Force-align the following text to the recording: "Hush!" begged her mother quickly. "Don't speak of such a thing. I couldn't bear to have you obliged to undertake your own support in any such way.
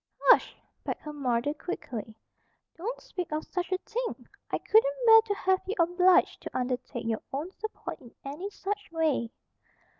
"Hush!" 0.21 0.55
begged 0.83 1.01
her 1.01 1.13
mother 1.13 1.53
quickly. 1.53 2.15
"Don't 2.75 2.99
speak 2.99 3.31
of 3.31 3.45
such 3.45 3.71
a 3.71 3.77
thing. 3.85 4.27
I 4.49 4.57
couldn't 4.57 5.05
bear 5.05 5.21
to 5.27 5.33
have 5.35 5.61
you 5.67 5.75
obliged 5.79 6.41
to 6.41 6.57
undertake 6.57 7.05
your 7.05 7.21
own 7.31 7.51
support 7.51 8.01
in 8.01 8.15
any 8.25 8.49
such 8.49 8.91
way. 8.91 9.29